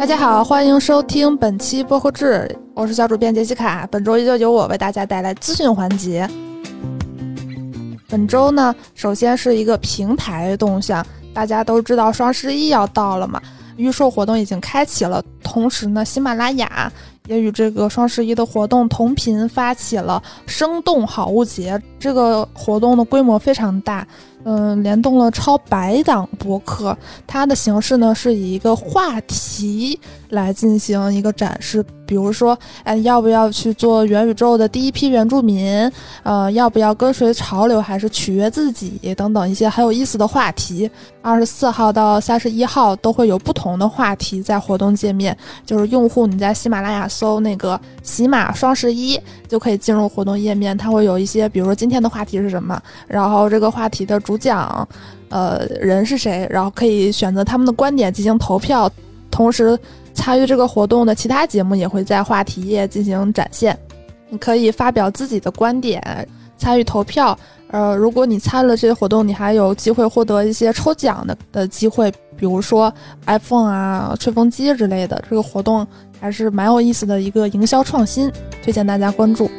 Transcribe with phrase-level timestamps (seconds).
[0.00, 3.86] 大家好，欢迎收听本期播客志，我是小主编杰西卡。
[3.90, 6.26] 本周依旧由我为大家带来资讯环节。
[8.08, 13.42] 本周呢，首先是一个平台动向，大家都知道双十一要到了嘛，
[13.76, 15.22] 预售活动已经开启了。
[15.42, 16.90] 同时呢，喜马拉雅
[17.26, 24.06] 也与这个双十一的活动同频发起了生动好物节，这个活动的规模非常大。
[24.44, 29.98] 嗯，联动了超百档博客，它的形式呢是以一个话题
[30.30, 35.88] 来进行一个展示，比如说，哎，要不要去做元宇宙的第一批原住民？
[36.24, 39.14] 呃，要不要跟随潮流，还是取悦自己？
[39.14, 40.90] 等等一些很有意思的话题。
[41.22, 45.36] 二十四号到三十一号都会有不同的话题在活动界面，
[45.66, 54.18] 就是用户你在喜马拉雅搜那个“喜马双十一”就可以进入活动页面，它会有一些，比如说今天的话题是什么，然后这个话题的。
[54.20, 54.86] 主讲，
[55.30, 56.46] 呃，人是谁？
[56.50, 58.88] 然后可以选择他们的观点进行投票，
[59.30, 59.76] 同时
[60.20, 63.76] 参与这个活动的其他节目也会在话题页进行展现。
[64.28, 67.36] 你可以发表自己的观点，参与投票。
[67.68, 72.92] 呃，如果你参了这些活动，你还有机会获得一些抽奖的的机会，比如说
[73.24, 75.24] iPhone 啊、吹风机之类的。
[75.30, 75.86] 这个活动
[76.20, 78.30] 还是蛮有意思的一个营销创新，
[78.62, 79.50] 推荐大家关注。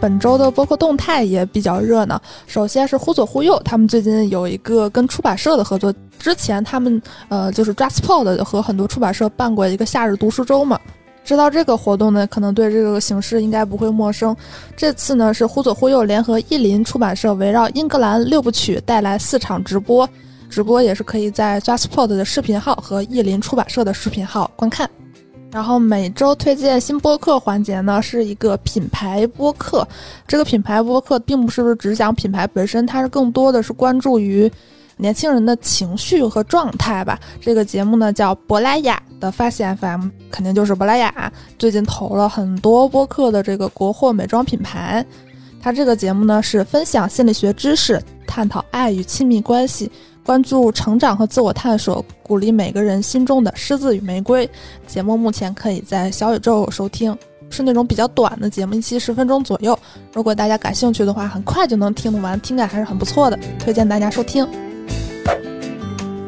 [0.00, 2.20] 本周的播客动态也比较热闹。
[2.46, 5.92] 首先是忽左忽右，他们最近有一个跟出版社的合作。
[6.18, 10.80] 之前他们呃就是 JustPod 和很多出版社办过一个夏日读书周嘛。
[11.22, 14.34] 知道这个活动呢，可能对这个形式应该不会陌生。
[14.74, 20.08] 这次呢是忽左忽右联合译林出版社，围绕英格兰六部曲带来四场直播，
[20.48, 24.88] 直播也是可以在 JustPod 的视频号和译林出版社的视频号观看。
[25.52, 29.86] 然后每周推荐新播客环节呢，是一个品牌播客。
[30.26, 34.50] 这个品牌播客并不是只讲品牌本身，它是更多的是关注于
[34.96, 37.18] 年轻人的情绪和状态吧。
[37.40, 45.04] 这个节目呢叫珀莱雅的发现 FM，肯定就是珀莱雅最近投了很多播客的这个国货美妆品牌。
[45.60, 49.90] 它这个节目呢是分享心理学知识，探讨爱与亲密关系。
[50.30, 54.48] 关注成长和自我探索，鼓励每个人心中的狮子与玫瑰。
[54.86, 57.18] 节目目前可以在小宇宙收听，
[57.50, 59.76] 是那种比较短的节目，一期十分钟左右。
[60.14, 64.46] 如果大家感兴趣的话，很快就能听得完，听感还是很不错的，推荐大家收听。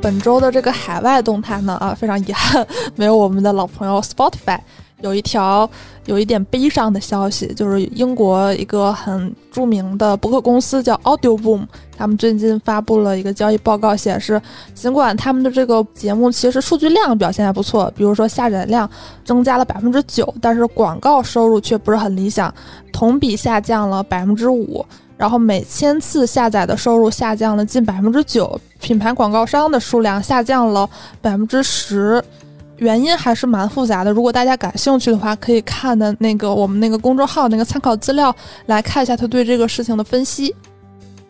[0.00, 4.58] 本周的这个海外动态呢，啊，非常遗憾， 没有我们的老朋友 Spotify。
[5.00, 5.68] 有一条
[6.06, 11.64] 有一点悲伤的消息，就是英国一个很著名的博客公司叫 Audio Boom，
[11.96, 14.40] 他们最近发布了一个交易报告，显示
[14.74, 18.90] 尽管他们的这个节目其实数据量表现还不错，比如说下载量
[19.24, 22.52] 增加了百分之九，但是广告收入却不是很理想，
[22.92, 24.84] 同比下降了百分之五，
[25.18, 30.88] 然后每千次下载的收入下降了近百分之九，品牌广告商的数量下降了
[31.20, 32.24] 百分之十。
[32.76, 38.32] 原因还是蛮复杂的，如果大家感兴趣的话，可以看的那个我们那个公众号那个参考资料
[38.66, 40.54] 来看一下他对这个事情的分析。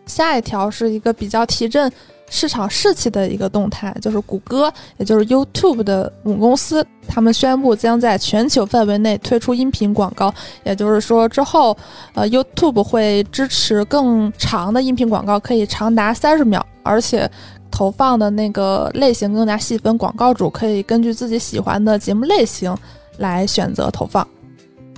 [0.04, 1.91] 下一条是一个比较提振
[2.31, 10.33] 市场士气的一个动态，就是谷歌，也就是 YouTube 的母公司，他们宣布将在全球范围内推出音频广告，
[10.65, 11.77] 也就是说之后，
[12.15, 17.31] 呃，YouTube 会支持更长的音频广告，可以长达三十秒，而且。
[17.71, 22.75] 投放的那个类型更加细分，广告主可以根据自己喜欢的节目类型
[23.19, 24.27] 来选择投放。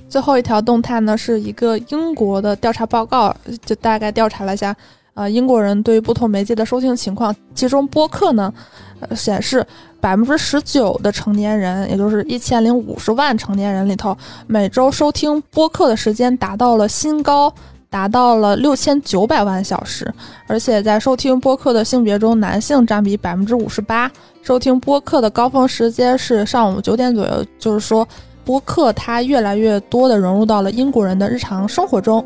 [0.09, 3.35] 最后一条动态呢，是一个英国的调查报告，
[3.67, 4.75] 就大概调查了一下，
[5.15, 7.35] 呃，英国人对于不同媒介的收听情况。
[7.55, 8.53] 其中播客呢，
[9.01, 9.67] 呃显示
[10.01, 14.17] 百分之十九的成年人，也就是一千零五十万成年人里头，
[14.47, 17.53] 每周收听播客的时间达到了新高。
[17.93, 20.09] 达到了六千九百万小时，
[20.47, 24.09] 而且在收听播客的性别中，男性占比百分之五十八。
[24.43, 28.07] 收听播客的高峰时间是上午九点左右，就是说，
[28.45, 32.25] 播客它越来越多的融入到了英国人的日常生活中。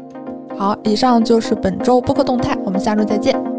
[0.56, 3.53] 好，以上就是本周播客动态，我们下周再见。